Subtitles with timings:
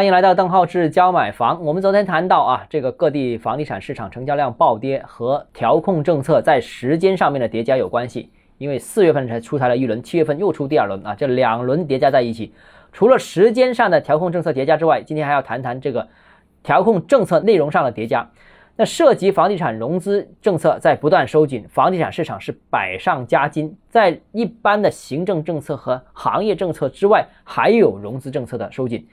[0.00, 1.62] 欢迎来到邓浩志教买房。
[1.62, 8.30] 我们昨天谈到啊，这个各地房地产市场成交量暴跌和调控政策在时间上面的叠加有关系。
[8.56, 12.54] 因为四月份才出台了一轮，七月份又出第二轮啊，这两轮叠加在一起，
[12.94, 16.08] 除了时间上的调控政策叠加之外，今天还要谈谈这个
[16.62, 18.26] 调控政策内容上的叠加。
[18.76, 29.06] 那涉及房地产融资政策在不断收紧，房地产市场是百上加斤，在一般的行政政策和行业政策之外，还有融资政策的收紧。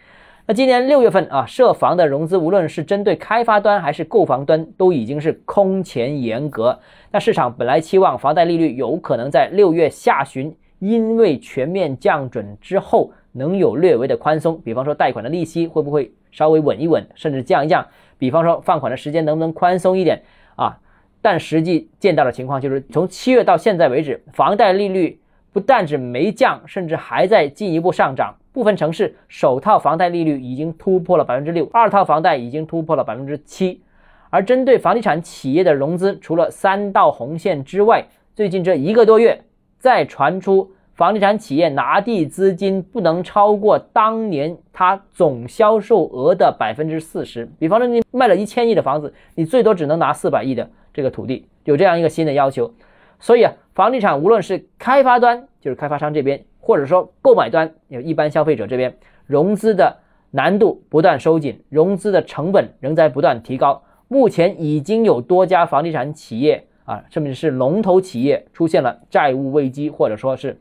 [0.50, 6.79] 那今年六月份啊，涉房的融资，无论是针对开发端还是购房端，都已经是空前严格。
[7.11, 14.57] 那市场本来期望房贷利率有可能在六月下旬，因为全面降准之后，能有略微的宽松。
[14.61, 17.86] 比方说贷款的利息会不会稍微稳一稳，甚至降一降？
[18.18, 20.24] 比方说放款的时间能不能宽松一点
[20.55, 20.77] 啊？
[21.21, 25.19] 但实际见到的情况就是，从七月到现在为止，房贷利率
[25.52, 28.33] 不但是没降，甚至还在进一步上涨。
[28.57, 33.83] 部分城市首套房贷利率已经突破了百分之六，二套房贷已经突破了百分之七。
[34.31, 39.44] 而针对房地产企业的融资，除了三道红线之外，最近这一个多月
[39.77, 47.47] 再传出房地产企业拿地资金不能超过当年它总销售额的百分之四十。
[47.59, 52.73] 比方说，你卖了一千亿的房子，你最多只能拿四百亿的这个土地，有这样一个新的要求。
[53.19, 56.44] 所以啊，房地产无论是开发端，就是开发商这边。
[56.67, 58.93] 或者说，购买端有一般消费者这边
[59.25, 59.99] 融资的
[60.31, 63.81] 难度不断收紧，融资的成本仍在不断提高。
[64.09, 70.59] 目前已经有多家房地产企业啊，甚至是龙头企业出现了债务危机，或者说是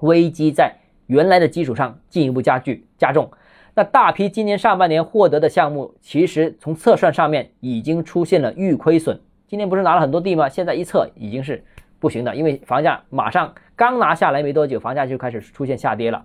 [0.00, 0.74] 危机在
[1.06, 3.30] 原来的基础上进一步加剧加重。
[3.74, 9.18] 那大批今年上半年获得的项目，其实从测算上面已经出现了预亏损。
[9.48, 10.50] 今年不是拿了很多地吗？
[10.50, 11.64] 现在一测已经是。
[11.98, 16.24] 不行的，因为房价马上刚拿下来没多久，房价就开始出现下跌了。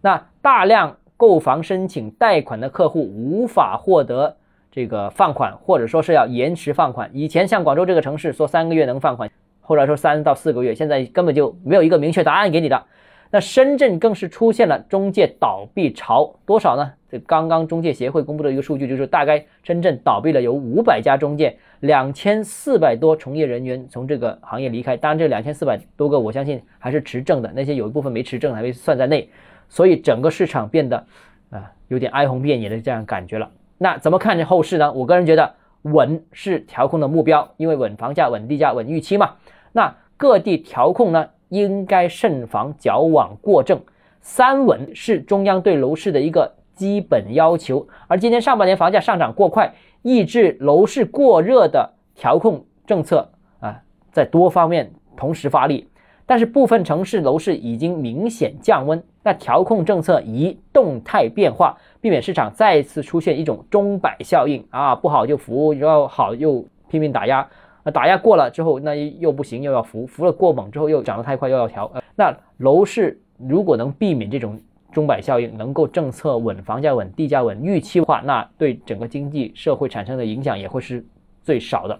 [0.00, 4.36] 那大量购房申请贷款的客户无法获得
[4.70, 7.10] 这个放款，或者说是要延迟放款。
[7.12, 9.30] 以前像广州这个城市说三个月能放款，
[9.60, 12.84] 后来说三到四个月，现在根本就没有一个明确答案给你的。
[13.30, 16.92] 那深圳更是出现了中介倒闭潮，多少呢？
[17.10, 24.96] 这刚刚中介协会公布的一个数据，就是大概深圳倒闭了有五百家中介，两千四百多从业人员从这个行业离开。
[24.96, 29.28] 当然，这两千四百多个，我相信还是持证的，那些有一部分没持证还没算在内。
[29.68, 31.04] 所以整个市场变得
[31.50, 33.50] 啊有点哀鸿遍野的这样感觉了。
[33.78, 34.92] 那怎么看这后市呢？
[34.92, 39.34] 我个人觉得稳是调控的目标，因为稳房价、稳地价、稳预期嘛。
[39.72, 41.28] 那各地调控呢？
[41.48, 43.78] 应该慎防矫枉过正，
[44.22, 47.86] 三稳是中央对楼市的一个基本要求。
[48.08, 55.88] 而今年上半年房价上涨过快，抑制楼市过热的调控政策啊，在多方面同时发力。
[56.24, 67.46] 但是部分城市楼市已经明显降温，那调控政策宜动态变化，避免市场再次出现一种钟摆效应啊，不好就扶，然后好又拼命打压。
[67.84, 71.90] 那打压过了之后，那又不行，又要扶，扶了过猛之后又涨得太快，又要调。
[71.92, 74.58] 呃，那楼市如果能避免这种
[74.92, 81.04] 中百效应，能够政策稳、房价稳、地价稳、预期化，那对整个经济社会产生的影响也会是
[81.42, 81.98] 最少的。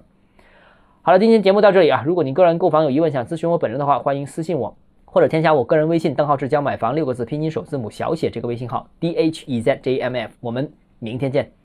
[1.00, 2.02] 好了，今天节目到这里啊。
[2.06, 10.32] 如果您个人购房有疑问，想咨询我本人的话，欢迎私信我，或者添加我个人微信邓浩志将买房六个字拼音首字母小写这个微信号 d h e z j m f。
[10.40, 11.52] 我们明天见。